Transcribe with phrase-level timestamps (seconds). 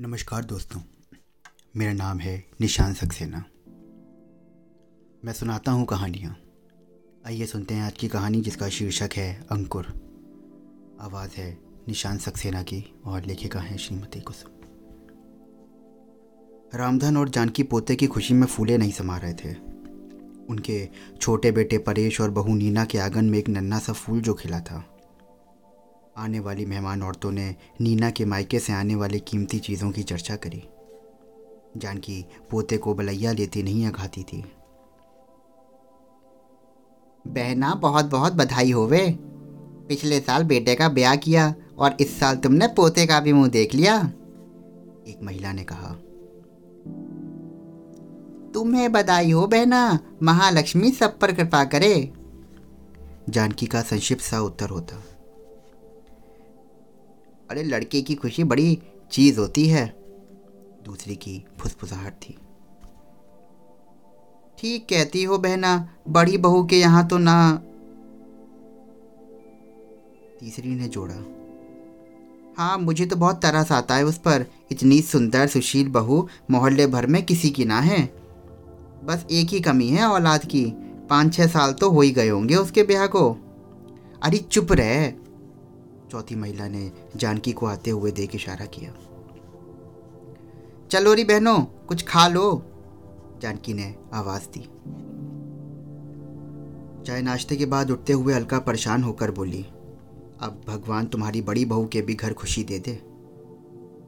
[0.00, 0.80] नमस्कार दोस्तों,
[1.76, 3.44] मेरा नाम है निशान सक्सेना।
[5.24, 6.36] मैं सुनाता हूँ कहानियाँ।
[7.26, 9.86] आइए सुनते हैं आज की कहानी जिसका शीर्षक है अंकुर।
[11.00, 14.50] आवाज़ है निशान सक्सेना की और लेखिका है श्रीमती कुसुम।
[16.78, 19.54] रामधन और जानकी पोते की खुशी में फूले नहीं समा रहे थे।
[20.50, 20.88] उनके
[21.20, 24.60] छोटे बेटे परेश और बहू नीना के आँगन में एक नन्ना सा फूल जो खिला
[24.60, 24.93] था।
[26.16, 30.36] आने वाली मेहमान औरतों ने नीना के मायके से आने वाली कीमती चीज़ों की चर्चा
[30.36, 30.62] करी।
[31.76, 34.44] जानकी पोते को बलैया लेती नहीं अघाती थी।
[37.26, 39.18] बहना, बहुत बहुत बधाई होवे।
[39.88, 43.74] पिछले साल बेटे का ब्याह किया और इस साल तुमने पोते का भी मुँह देख
[43.74, 44.12] लिया?
[45.08, 45.94] एक महिला ने कहा।
[48.52, 52.12] तुम्हें बधाई हो बहना, महालक्ष्मी सब पर कृपा करे।
[53.28, 55.02] जानकी का संक्षिप्त सा उत्तर होता।
[57.54, 58.78] अरे लड़के की खुशी बड़ी
[59.10, 59.94] चीज़ होती है।
[60.84, 62.38] दूसरी की फुसफुसाहट थी।
[64.58, 67.62] ठीक कहती हो बहना, बड़ी बहू के यहाँ तो ना।
[70.40, 71.14] तीसरी ने जोड़ा।
[72.58, 77.06] हाँ मुझे तो बहुत तरस आता है उस पर। इतनी सुंदर, सुशील बहू मोहल्ले भर
[77.06, 78.14] में किसी की ना है।
[79.04, 80.66] बस एक ही कमी है औलाद की।
[81.10, 83.32] पाँच छः साल तो हो ही गए होंगे उसके ब्याह को।
[84.22, 85.23] अरे चुप रहे।
[86.14, 88.94] चौथी महिला ने जानकी को आते हुए देख इशारा किया।
[90.90, 92.62] चलो री बहनों, कुछ खा लो।
[93.42, 94.60] जानकी ने आवाज़ दी।
[97.04, 99.62] चाय नाश्ते के बाद उठते हुए अलका परेशान होकर बोली,
[100.40, 103.02] अब भगवान तुम्हारी बड़ी बहू के भी घर खुशी दे दे।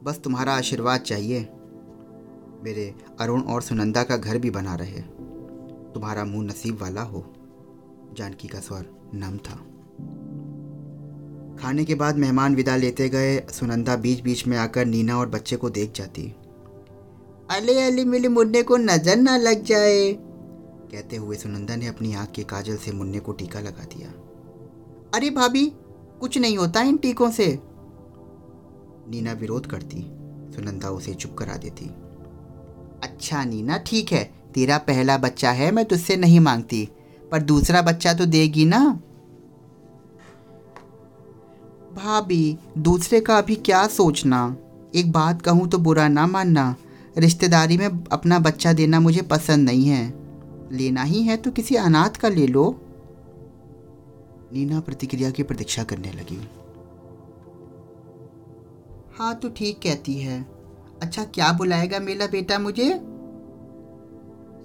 [0.03, 1.39] बस तुम्हारा आशीर्वाद चाहिए।
[2.63, 5.01] मेरे अरुण और सुनंदा का घर भी बना रहे।
[5.93, 7.33] तुम्हारा मुँह नसीब वाला हो।
[8.13, 9.65] जानकी का स्वर नम था।
[11.61, 15.55] खाने के बाद मेहमान विदा लेते गए, सुनंदा बीच बीच में आकर नीना और बच्चे
[15.55, 16.35] को देख जाती।
[17.51, 20.13] अले अले मेरे मुन्ने को नज़र ना लग जाए।
[20.91, 24.09] कहते हुए सुनंदा ने अपनी आँख के काजल से मुन्ने को टीका लगा दिया।
[25.15, 25.73] अरे भाभी,
[26.19, 27.59] कुछ नहीं होता इन टीकों से।
[29.09, 30.01] नीना विरोध करती,
[30.55, 31.85] सुनंदा उसे चुप करा देती।
[33.03, 36.89] अच्छा नीना, ठीक है, तेरा पहला बच्चा है, मैं तुझसे नहीं मांगती,
[37.31, 38.99] पर दूसरा बच्चा तो देगी ना।
[41.97, 44.57] भाभी, दूसरे का अभी क्या सोचना?
[44.95, 46.75] एक बात कहूँ तो बुरा ना मानना।
[47.17, 50.13] रिश्तेदारी में अपना बच्चा देना मुझे पसंद नहीं है।
[50.71, 52.81] लेना ही है तो किसी अनाथ का ले लो।
[54.53, 56.39] नीना प्रतिक्रिया की प्रतीक्षा करने लगी।
[59.17, 60.45] हाँ तो ठीक कहती है।
[61.01, 62.89] अच्छा क्या बुलाएगा मेरा बेटा मुझे?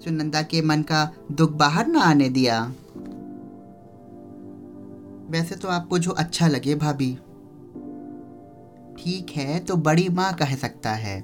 [0.03, 2.73] सुनंदा के मन का दुख बाहर ना आने दिया।
[5.33, 7.13] वैसे तो आपको जो अच्छा लगे भाभी।
[8.97, 11.21] ठीक है तो बड़ी माँ कह सकता है।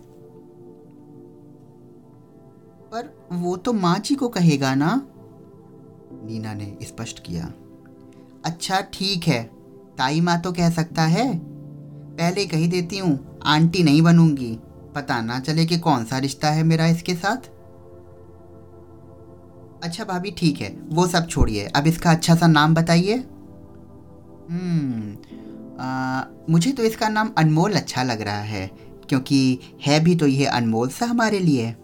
[2.91, 5.01] पर वो तो माँ जी को कहेगा ना?
[6.23, 7.53] नीना ने स्पष्ट किया।
[8.45, 9.43] अच्छा ठीक है।
[9.97, 11.39] ताई माँ तो कह सकता है।
[12.17, 14.59] पहले कही देती हूँ, आंटी नहीं बनूँगी।
[14.95, 17.37] पता ना चले कि कौन सा रिश्ता है मेरा इसके साथ।
[19.83, 23.23] अच्छा भाभी, ठीक है। वो सब छोड़िए। अब इसका अच्छा सा नाम बताइए।
[24.49, 25.17] हम्म
[26.49, 28.65] मुझे तो इसका नाम अनमोल अच्छा लग रहा है,
[29.09, 31.75] क्योंकि है भी तो यह अनमोल सा हमारे लिए।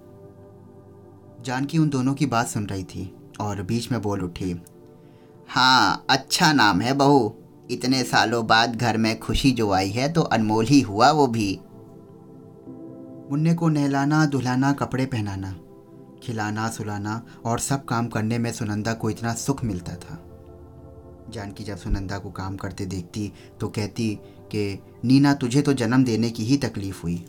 [1.45, 4.55] जानकी उन दोनों की बात सुन रही थी, और बीच में बोल उठी
[5.49, 7.33] हाँ अच्छा नाम है बहू।
[7.71, 11.59] इतने सालों बाद घर में खुशी जो आई है तो अनमोल ही हुआ वो भी।
[13.31, 15.55] मुन्ने को नहलाना धुलाना कपड़े पहनाना,
[16.23, 20.21] खिलाना, सुलाना, और सब काम करने में सुनंदा को इतना सुख मिलता था।
[21.29, 26.29] जानकी जब सुनंदा को काम करते देखती तो कहती कि, नीना, तुझे तो जन्म देने
[26.29, 27.25] की ही तकलीफ़ हुई।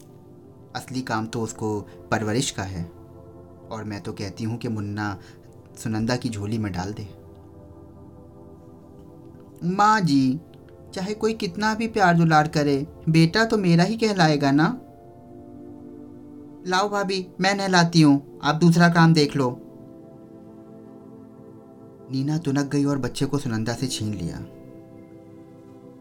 [0.76, 2.90] असली काम तो उसको परवरिश का है।
[3.70, 5.18] और मैं तो कहती हूँ कि मुन्ना,
[5.78, 7.08] सुनंदा की झोली में डाल दे।
[9.64, 10.40] माँ जी,
[10.94, 14.80] चाहे कोई कितना भी प्यार दुलार करे, बेटा तो मेरा ही कहलाएगा ना?
[16.66, 19.62] लाओ भाभी, मैं नहलाती हूँ। आप दूसरा काम देख लो।
[22.12, 24.36] नीना तुनक गई और बच्चे को सुनंदा से छीन लिया।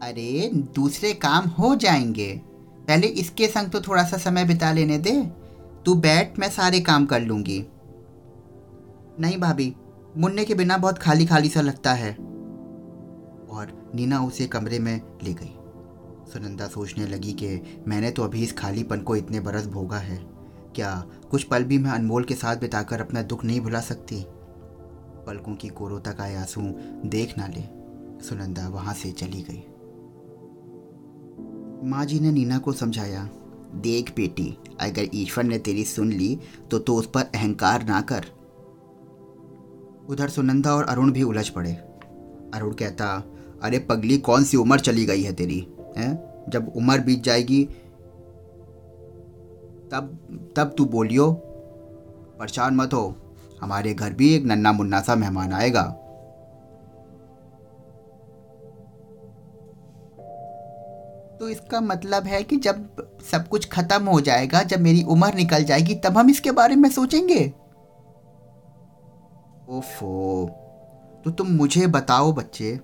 [0.02, 2.42] अरे, दूसरे काम हो जाएँगे।
[2.88, 5.22] पहले इसके संग तो थोड़ा सा समय बिता लेने दे।
[5.84, 7.66] तू बैठ, मैं सारे काम कर लूँगी।
[9.20, 9.76] नहीं भाभी,
[10.16, 12.12] मुन्ने के बिना बहुत खाली खाली सा लगता है।
[13.50, 15.54] और नीना उसे कमरे में ले गई।
[16.32, 20.16] सुनंदा सोचने लगी कि मैंने तो अभी इस खालीपन को इतने बरस भोगा है।
[20.74, 24.26] क्या कुछ पल भी मैं अनमोल के साथ बिताकर अपना दुख नहीं भुला सकती?
[25.26, 26.60] पलकों की कोरोता का आँसू
[27.08, 27.62] देख ना ले।
[28.24, 29.64] सुनंदा वहाँ से चली गई।
[31.88, 33.28] माँ जी ने नीना को समझाया,
[33.74, 36.38] देख बेटी, अगर ईश्वर ने तेरी सुन ली
[36.70, 38.24] तो तो उस पर अहंकार ना कर।
[40.08, 41.72] उधर सुनंदा और अरुण भी उलझ पड़े।
[42.54, 43.24] अरुण कहता,
[43.62, 46.44] अरे पगली, कौन सी उम्र चली गई है तेरी, हैं?
[46.48, 47.64] जब उम्र बीत जाएगी,
[49.90, 50.18] तब
[50.56, 51.32] तब तू बोलियो,
[52.38, 53.25] परेशान मत हो।
[53.62, 55.82] हमारे घर भी एक नन्ना मुन्ना सा मेहमान आएगा।
[61.40, 62.86] तो इसका मतलब है कि जब
[63.32, 66.88] सब कुछ खत्म हो जाएगा, जब मेरी उम्र निकल जाएगी, तब हम इसके बारे में
[66.90, 67.44] सोचेंगे।
[69.68, 70.46] ओफो
[71.24, 72.78] तो तुम मुझे बताओ बच्चे,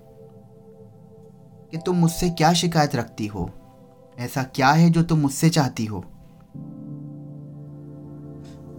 [1.71, 3.49] कि तुम मुझसे क्या शिकायत रखती हो?
[4.17, 6.03] ऐसा क्या है जो तुम मुझसे चाहती हो?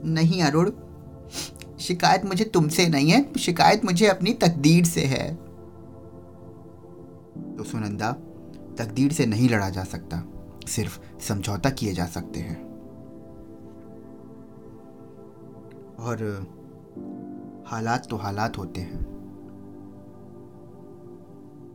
[0.07, 0.71] नहीं, अरुण।
[1.85, 5.35] शिकायत मुझे तुमसे नहीं है, शिकायत मुझे अपनी तकदीर से है।
[7.57, 8.13] तो सुनंदा,
[8.79, 10.23] तकदीर से नहीं लड़ा जा सकता,
[10.69, 12.65] सिर्फ़ समझौता किए जा सकते हैं।
[15.97, 16.47] और,
[17.67, 19.01] हालात तो हालात होते हैं।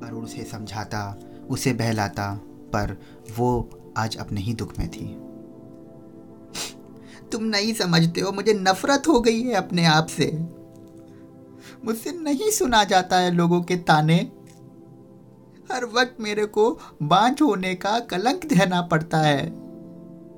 [0.03, 1.19] अरुण उसे समझाता,
[1.49, 3.01] उसे बहलाता, पर
[3.37, 5.28] वो आज अपने ही दुख में थी।
[7.31, 10.39] तुम नहीं समझते हो, मुझे नफरत हो गई है अपने आप से।
[11.85, 14.31] मुझसे नहीं सुना जाता है लोगों के ताने।
[15.71, 19.49] हर वक्त मेरे को बांझ होने का कलंक रहना पड़ता है।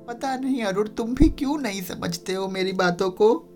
[0.04, 3.48] पता नहीं अरुण, तुम भी क्यों नहीं समझते हो मेरी बातों को?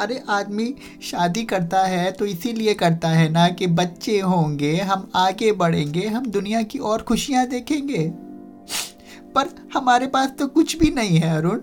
[0.00, 5.52] अरे, आदमी शादी करता है तो इसीलिए करता है ना कि बच्चे होंगे, हम आगे
[5.52, 8.12] बढ़ेंगे, हम दुनिया की और खुशियाँ देखेंगे।
[9.34, 11.60] पर हमारे पास तो कुछ भी नहीं है अरुण।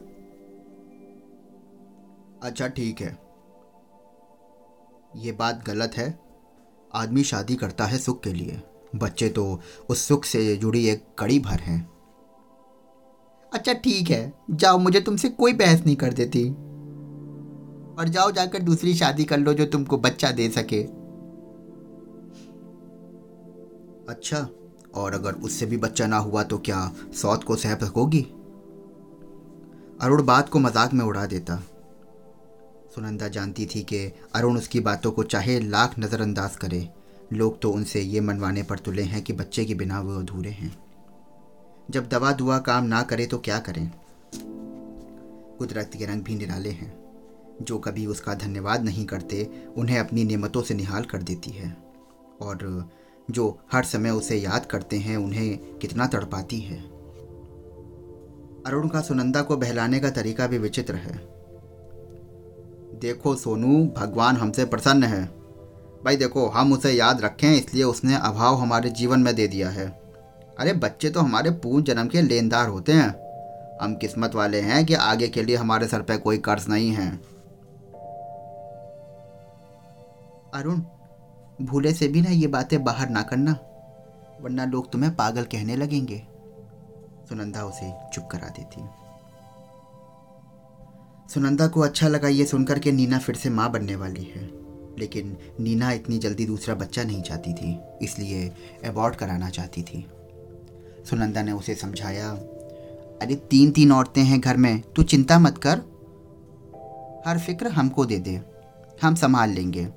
[2.44, 3.18] अच्छा ठीक है।
[5.16, 6.20] ये बात गलत है।
[6.96, 8.62] आदमी शादी करता है सुख के लिए।
[8.96, 11.90] बच्चे तो उस सुख से जुड़ी एक कड़ी भर हैं।
[13.54, 16.50] अच्छा ठीक है। जाओ मुझे तुमसे कोई बहस नहीं कर देती।
[18.00, 20.84] और जाओ जाकर दूसरी शादी कर लो जो तुमको बच्चा दे सके।
[24.14, 24.50] अच्छा।
[24.96, 26.80] और अगर उससे भी बच्चा ना हुआ तो क्या
[27.14, 28.22] सौत को सह सकोगी
[30.02, 31.56] अरुण बात को मज़ाक में उड़ा देता।
[32.96, 34.06] सुनंदा जानती थी कि
[34.36, 36.88] अरुण उसकी बातों को चाहे लाख नज़रअंदाज करे।
[37.34, 40.76] लोग तो उनसे ये मनवाने पर तुले हैं कि बच्चे के बिना वो अधूरे हैं।
[41.92, 43.92] जब दवा दुआ काम ना करे तो क्या करें?
[45.60, 46.94] कुदरत के रंग भी निराले हैं।
[47.62, 49.44] जो कभी उसका धन्यवाद नहीं करते,
[49.78, 51.76] उन्हें अपनी नियमतों से निहाल कर देती है।
[52.42, 52.90] और
[53.32, 56.80] जो हर समय उसे याद करते हैं, उन्हें कितना तड़पाती है।
[58.66, 61.32] अरुण का सुनंदा को बहलाने का तरीका भी विचित्र है।
[63.00, 65.26] देखो सोनू, भगवान हमसे प्रसन्न है।
[66.06, 70.02] भाई देखो, हम उसे याद रखें, इसलिए उसने अभाव हमारे जीवन में दे दिया है।
[70.60, 73.32] अरे बच्चे तो हमारे पूर्ण जन्म के लेनदार होते हैं।
[73.82, 77.20] हम किस्मत वाले हैं कि आगे के लिए हमारे सर पर कोई कर्ज नहीं है।
[80.54, 80.82] अरुण
[81.60, 83.52] भूले से भी ना ये बातें बाहर ना करना,
[84.42, 86.22] वरना लोग तुम्हें पागल कहने लगेंगे।
[87.30, 88.82] सुनंदा उसे चुप करा देती।
[91.30, 94.42] सुनंदा को अच्छा लगा ये सुनकर के नीना फिर से माँ बनने वाली है,
[95.00, 98.48] लेकिन नीना इतनी जल्दी दूसरा बच्चा नहीं चाहती थी, इसलिए
[98.86, 100.06] अबॉर्ट कराना चाहती थी।
[101.10, 102.30] सुनंदा ने उसे समझाया,
[103.22, 105.82] अरे तीन तीन औरतें हैं घर में, तू चिंता मत कर।
[107.26, 108.40] हर फ़िक्र हमको दे दे,
[109.02, 109.88] हम संभाल लेंगे।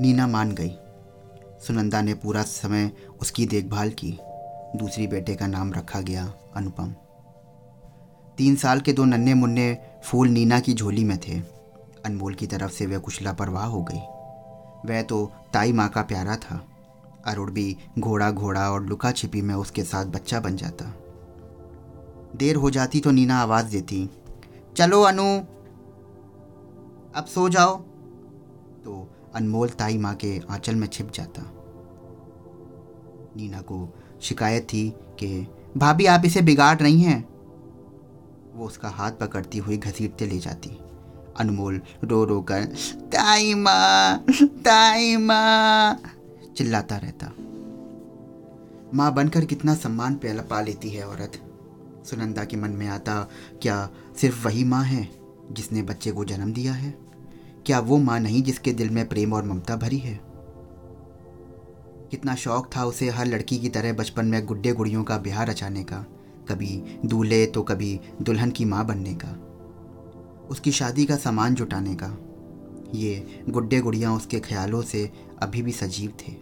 [0.00, 0.70] नीना मान गई।
[1.66, 4.18] सुनंदा ने पूरा समय उसकी देखभाल की।
[4.76, 6.94] दूसरी बेटे का नाम रखा गया अनुपम।
[8.38, 11.40] तीन साल के दो नन्हे मुन्ने फूल नीना की झोली में थे।
[12.04, 14.00] अनमोल की तरफ़ से वह कुछ लापरवाह हो गई।
[14.90, 16.66] वह तो ताई माँ का प्यारा था।
[17.26, 20.92] अरुण भी घोड़ा घोड़ा और लुका छिपी में उसके साथ बच्चा बन जाता।
[22.36, 24.10] देर हो जाती तो नीना आवाज़ देती,
[24.76, 25.38] चलो अनु,
[27.16, 27.76] अब सो जाओ।
[28.84, 31.42] तो अनमोल ताई माँ के आंचल में छिप जाता।
[33.36, 37.28] नीना को शिकायत थी कि, भाभी, आप इसे बिगाड़ रही हैं?
[38.54, 40.70] वो उसका हाथ पकड़ती हुई घसीटते ले जाती।
[41.36, 42.64] अनमोल रो रो कर,
[42.96, 46.00] ताई माँ ताई माँ,
[46.56, 47.32] चिल्लाता रहता।
[48.94, 51.32] माँ बनकर कितना सम्मान पहला पा लेती है औरत।
[52.06, 53.28] सुनंदा के मन में आता,
[53.62, 55.10] क्या सिर्फ़ वही माँ है
[55.52, 57.05] जिसने बच्चे को जन्म दिया है?
[57.66, 60.20] क्या वो माँ नहीं जिसके दिल में प्रेम और ममता भरी है?
[62.10, 65.82] कितना शौक था उसे हर लड़की की तरह बचपन में गुड्डे गुड़ियों का बिहार रचाने
[65.84, 65.96] का,
[66.48, 69.32] कभी दूल्हे तो कभी दुल्हन की माँ बनने का,
[70.50, 72.16] उसकी शादी का सामान जुटाने का।
[72.94, 75.10] ये गुड्डे गुड़ियाँ उसके ख्यालों से
[75.42, 76.32] अभी भी सजीव थे।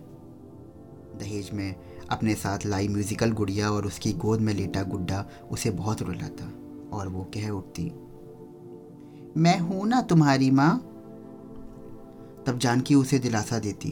[1.19, 1.75] दहेज में
[2.11, 6.52] अपने साथ लाई म्यूजिकल गुड़िया और उसकी गोद में लेटा गुड्डा उसे बहुत रुलाता
[6.97, 7.93] और वो कह उठती,
[9.37, 10.73] मैं हूँ ना तुम्हारी माँ
[12.46, 13.90] तब जानकी उसे दिलासा देती।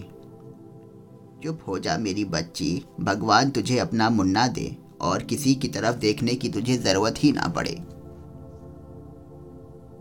[1.44, 6.34] चुप हो जा मेरी बच्ची, भगवान तुझे अपना मुन्ना दे और किसी की तरफ़ देखने
[6.34, 7.82] की तुझे ज़रूरत ही ना पड़े।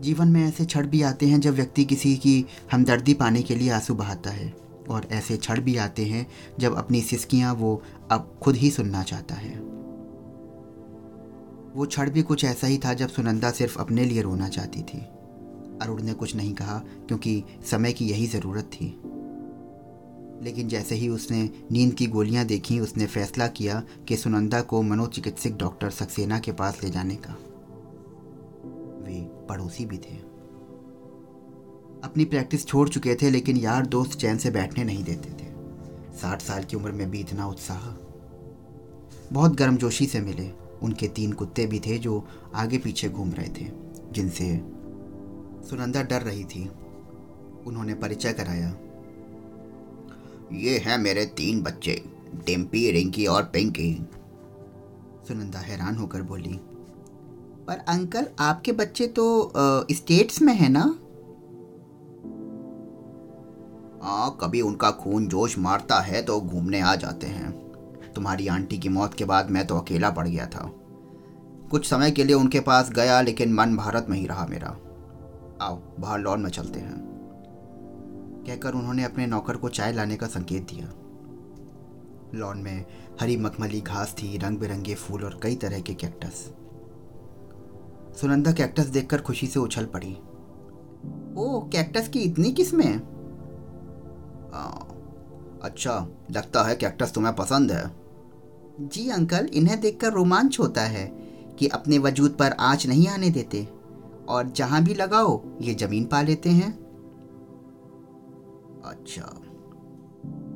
[0.00, 3.70] जीवन में ऐसे क्षण भी आते हैं जब व्यक्ति किसी की हमदर्दी पाने के लिए
[3.70, 4.54] आँसू बहाता है
[4.90, 6.26] और ऐसे क्षण भी आते हैं
[6.58, 9.54] जब अपनी सिसकियाँ वो अब खुद ही सुनना चाहता है।
[11.76, 15.02] वो क्षण भी कुछ ऐसा ही था जब सुनंदा सिर्फ़ अपने लिए रोना चाहती थी।
[15.82, 19.00] अरुण ने कुछ नहीं कहा, क्योंकि समय की यही ज़रूरत थी।
[20.44, 25.50] लेकिन जैसे ही उसने नींद की गोलियाँ देखी, उसने फैसला किया कि सुनंदा को मनोचिकित्सक
[25.50, 27.32] डॉक्टर सक्सेना के पास ले जाने का।
[29.06, 30.32] वे पड़ोसी भी थे।
[32.04, 35.52] अपनी प्रैक्टिस छोड़ चुके थे, लेकिन यार दोस्त चैन से बैठने नहीं देते थे।
[36.18, 37.96] साठ साल की उम्र में भी इतना उत्साह।
[39.32, 40.50] बहुत गर्मजोशी से मिले।
[40.82, 43.70] उनके तीन कुत्ते भी थे जो आगे पीछे घूम रहे थे,
[44.12, 44.64] जिनसे
[45.70, 46.64] सुनंदा डर रही थी।
[47.66, 48.68] उन्होंने परिचय कराया।
[50.52, 52.02] ये हैं मेरे तीन बच्चे
[52.46, 53.92] डिम्पी रिंकी और पिंकी।
[55.28, 56.58] सुनंदा हैरान होकर बोली।
[57.66, 59.52] पर अंकल, आपके बच्चे तो
[59.92, 60.82] स्टेट्स में है ना?
[64.02, 67.50] हाँ कभी उनका खून जोश मारता है तो घूमने आ जाते हैं।
[68.14, 70.70] तुम्हारी आंटी की मौत के बाद मैं तो अकेला पड़ गया था।
[71.70, 74.76] कुछ समय के लिए उनके पास गया, लेकिन मन भारत में ही रहा मेरा।
[75.62, 77.00] आओ, बाहर लॉन में चलते हैं।
[78.46, 80.92] कहकर उन्होंने अपने नौकर को चाय लाने का संकेत दिया।
[82.34, 82.84] लॉन में
[83.20, 86.52] हरी मखमली घास थी रंग बिरंगे फूल और कई तरह के कैक्टस
[88.20, 90.12] सुनंदा कैक्टस देखकर खुशी से उछल पड़ी।
[91.36, 92.92] ओ कैक्टस की इतनी किस्में?
[95.62, 97.84] अच्छा लगता है कैक्टस तुम्हें पसंद है।
[98.80, 101.06] जी अंकल, इन्हें देखकर रोमांच होता है
[101.58, 103.68] कि अपने वजूद पर आँच नहीं आने देते।
[104.28, 106.72] और जहाँ भी लगाओ ये ज़मीन पा लेते हैं।
[108.84, 109.22] अच्छा।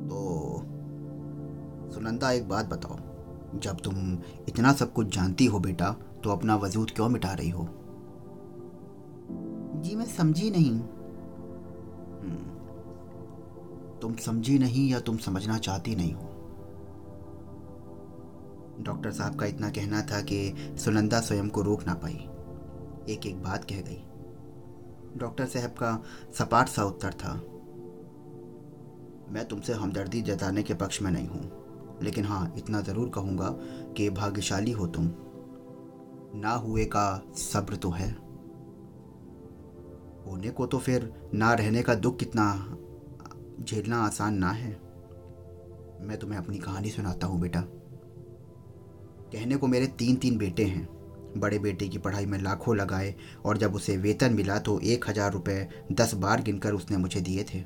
[0.07, 0.57] तो
[1.93, 2.97] सुनंदा एक बात बताओ।
[3.59, 5.91] जब तुम इतना सब कुछ जानती हो बेटा
[6.23, 7.67] तो अपना वजूद क्यों मिटा रही हो?
[9.81, 12.45] जी मैं समझी नहीं। हम्म,
[13.99, 16.33] तुम समझी नहीं या तुम समझना चाहती नहीं हो?
[18.79, 22.27] डॉक्टर साहब का इतना कहना था कि सुनंदा स्वयं को रोक ना पाई।
[23.07, 24.03] एक एक बात कह गई।
[25.17, 25.91] डॉक्टर साहब का
[26.33, 27.33] सपाट सा उत्तर था,
[29.29, 33.49] मैं तुमसे हमदर्दी जताने के पक्ष में नहीं हूँ, लेकिन हाँ इतना ज़रूर कहूँगा
[33.97, 35.09] कि भाग्यशाली हो तुम।
[36.35, 38.09] ना हुए का सब्र तो है।
[40.25, 42.45] होने को तो फिर ना रहने का दुख कितना
[43.61, 44.71] झेलना आसान ना है।
[45.99, 47.61] मैं तुम्हें अपनी कहानी सुनाता हूँ, बेटा।
[49.31, 50.87] कहने को मेरे तीन तीन बेटे हैं।
[51.37, 53.13] बड़े बेटे की पढ़ाई में लाखों लगाए
[53.45, 57.43] और जब उसे वेतन मिला तो एक हज़ार रुपये दस बार गिनकर उसने मुझे दिए
[57.43, 57.61] थे।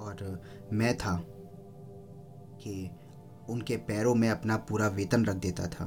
[0.00, 0.40] और
[0.72, 1.16] मैं था
[2.60, 2.90] कि
[3.50, 5.84] उनके पैरों में अपना पूरा वेतन रख देता था।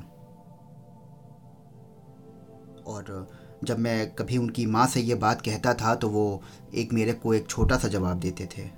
[2.87, 3.29] और
[3.63, 6.41] जब मैं कभी उनकी माँ से ये बात कहता था तो वो
[6.75, 8.69] एक मेरे को एक छोटा सा जवाब देते थे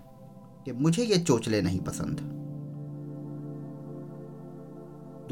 [0.66, 2.43] कि मुझे ये चोचले नहीं पसंद।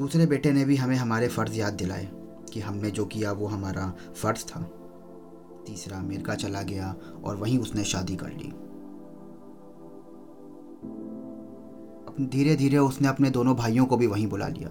[0.01, 2.11] दूसरे बेटे ने भी हमें हमारे फ़र्ज़ याद दिलाए
[2.53, 4.61] कि हमने जो किया वो हमारा फ़र्ज़ था।
[5.67, 8.53] तीसरा अमेरिका चला गया और वहीं उसने शादी कर ली।
[12.25, 14.69] धीरे धीरे उसने अपने दोनों भाइयों को भी वहीं बुला लिया।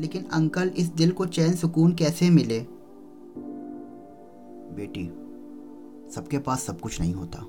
[0.00, 2.60] लेकिन अंकल, इस दिल को चैन सुकून कैसे मिले?
[4.74, 5.06] बेटी,
[6.10, 7.46] सबके पास सब कुछ नहीं होता।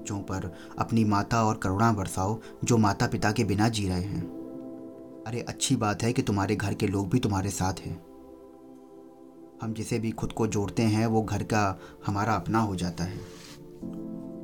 [0.00, 4.22] बच्चों पर अपनी माता और करुणा बरसाओ, जो माता पिता के बिना जी रहे हैं।
[5.26, 8.04] अरे, अच्छी बात है कि तुम्हारे घर के लोग भी तुम्हारे साथ हैं।
[9.62, 13.20] हम जिसे भी खुद को जोड़ते हैं, वो घर का हमारा अपना हो जाता है।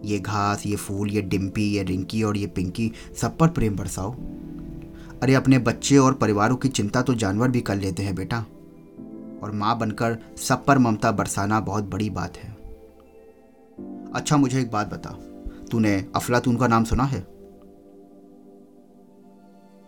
[0.04, 4.12] ये घास, ये फूल, ये डिम्पी ये रिंकी और ये पिंकी, सब पर प्रेम बरसाओ।
[5.22, 8.38] अरे, अपने बच्चे और परिवारों की चिंता तो जानवर भी कर लेते हैं, बेटा।
[9.42, 12.56] और माँ बनकर सब पर ममता बरसाना बहुत बड़ी बात है।
[14.14, 15.25] अच्छा मुझे एक बात बता
[15.70, 17.20] तूने अफलातून का नाम सुना है?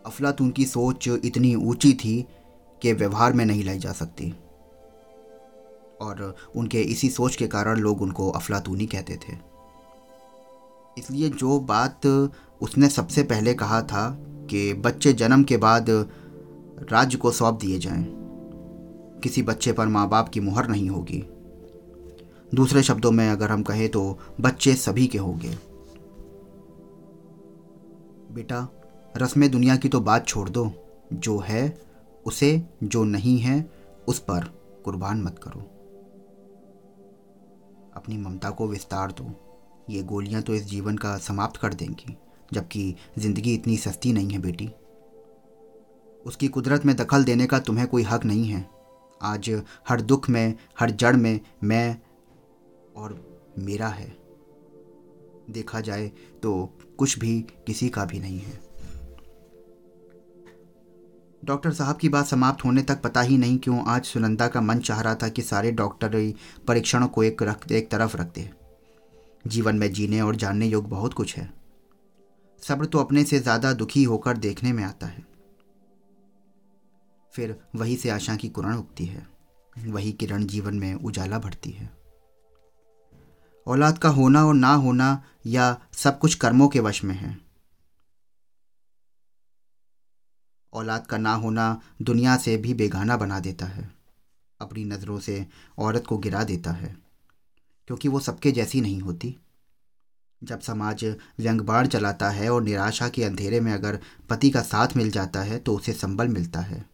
[0.06, 2.26] अफलातून की सोच इतनी ऊँची थी
[2.82, 4.34] कि व्यवहार में नहीं लाई जा सकती।
[6.00, 9.32] और उनके इसी सोच के कारण लोग उनको अफलातूनी कहते थे।
[10.98, 12.06] इसलिए जो बात
[12.62, 14.18] उसने सबसे पहले कहा था
[14.50, 15.90] कि बच्चे जन्म के बाद
[16.92, 18.06] राज्य को सौंप दिए जाएँ।
[19.22, 21.24] किसी बच्चे पर माँ बाप की मुहर नहीं होगी।
[22.54, 25.67] दूसरे शब्दों में अगर हम कहें तो बच्चे सभी के होंगे।
[28.30, 28.68] बेटा
[29.16, 30.70] रस्म दुनिया की तो बात छोड़ दो।
[31.12, 31.78] जो है,
[32.26, 33.70] उसे जो नहीं है,
[34.08, 34.44] उस पर
[34.84, 35.60] कुर्बान मत करो।
[37.96, 39.30] अपनी ममता को विस्तार दो।
[39.90, 42.16] ये गोलियाँ तो इस जीवन का समाप्त कर देंगी,
[42.52, 44.70] जबकि ज़िंदगी इतनी सस्ती नहीं है बेटी।
[46.26, 48.66] उसकी कुदरत में दखल देने का तुम्हें कोई हक नहीं है।
[49.22, 49.50] आज
[49.88, 51.98] हर दुख में, हर जड़ में मैं
[52.96, 53.20] और
[53.58, 54.27] मेरा है।
[55.50, 56.08] देखा जाए
[56.42, 56.52] तो
[56.98, 58.60] कुछ भी किसी का भी नहीं है।
[61.42, 64.78] डॉक्टर साहब की बात समाप्त होने तक पता ही नहीं क्यों आज सुनंदा का मन
[64.80, 66.34] चाह रहा था कि सारे डॉक्टरी
[66.68, 68.50] परीक्षणों को एक रख, एक तरफ़ रख दे
[69.46, 71.48] जीवन में जीने और जानने योग्य बहुत कुछ है।
[72.62, 75.26] सब्र तो अपने से ज़्यादा दुखी होकर देखने में आता है।
[77.32, 79.26] फिर वही से आशा की कुरण उगती है।
[79.86, 81.97] वही किरण जीवन में उजाला भरती है।
[83.68, 87.36] औलाद का होना और ना होना या सब कुछ कर्मों के वश में है।
[90.72, 93.90] औलाद का ना होना दुनिया से भी बेगाना बना देता है,
[94.60, 95.46] अपनी नज़रों से
[95.78, 96.96] औरत को गिरा देता है,
[97.90, 99.36] क्योंकि वो सबके जैसी नहीं होती।
[100.42, 101.04] जब समाज
[101.38, 103.98] व्यंगबाण चलाता है और निराशा के अंधेरे में अगर
[104.30, 106.84] पति का साथ मिल जाता है तो उसे संबल मिलता है।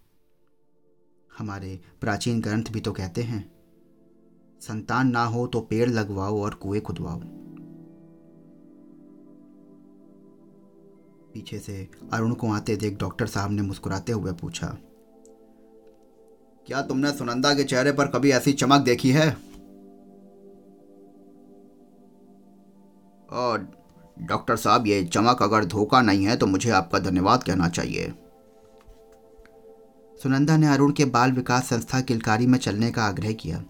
[1.32, 3.53] हमारे प्राचीन ग्रंथ भी तो कहते हैं
[4.64, 7.20] संतान ना हो तो पेड़ लगवाओ और कुएँ खुदवाओ।
[11.34, 11.76] पीछे से
[12.12, 14.66] अरुण को आते देख डॉक्टर साहब ने मुस्कुराते हुए पूछा,
[16.66, 19.28] क्या तुमने सुनंदा के चेहरे पर कभी ऐसी चमक देखी है?
[23.32, 23.66] और
[24.22, 28.12] डॉक्टर साहब, ये चमक अगर धोखा नहीं है तो मुझे आपका धन्यवाद कहना चाहिए।
[30.20, 33.64] सुनंदा ने अरुण के बाल विकास संस्था किलकारी में चलने का आग्रह किया।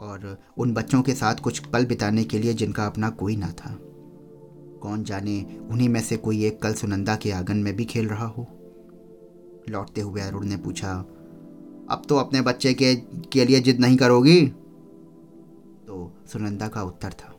[0.00, 3.76] और उन बच्चों के साथ कुछ पल बिताने के लिए जिनका अपना कोई ना था।
[4.82, 5.40] कौन जाने
[5.70, 8.46] उन्हीं में से कोई एक कल सुनंदा के आँगन में भी खेल रहा हो?
[9.70, 10.92] लौटते हुए अरुण ने पूछा,
[11.90, 12.94] अब तो अपने बच्चे के
[13.32, 14.46] के लिए जिद नहीं करोगी?
[15.86, 17.34] तो सुनंदा का उत्तर था,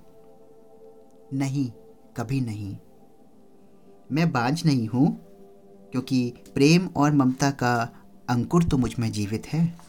[1.34, 1.70] नहीं,
[2.18, 2.76] कभी नहीं।
[4.12, 5.08] मैं बांझ नहीं हूँ,
[5.92, 7.74] क्योंकि प्रेम और ममता का
[8.30, 9.81] अंकुर तो मुझमें जीवित है।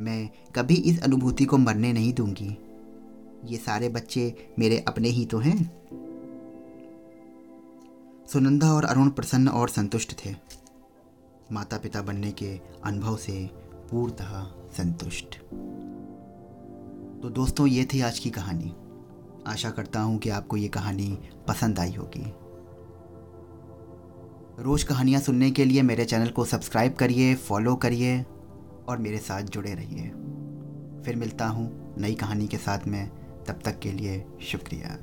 [0.00, 2.58] मैं कभी इस अनुभूति को मरने नहीं दूँगी।
[3.44, 5.88] ये सारे बच्चे मेरे अपने ही तो हैं।
[8.26, 10.34] सुनंदा और अरुण प्रसन्न और संतुष्ट थे।
[11.52, 13.50] माता पिता बनने के अनुभव से
[13.90, 15.38] पूर्णतः संतुष्ट।
[17.22, 18.74] तो दोस्तों, ये थी आज की कहानी।
[19.46, 22.32] आशा करता हूँ कि आपको ये कहानी पसंद आई होगी।
[24.62, 28.26] रोज़ कहानियाँ सुनने के लिए मेरे चैनल को सब्सक्राइब करिए, फॉलो करिए।
[28.88, 30.08] और मेरे साथ जुड़े रहिए।
[31.02, 33.10] फिर मिलता हूँ नई कहानी के साथ में।
[33.48, 34.98] तब तक के लिए शुक्रिया।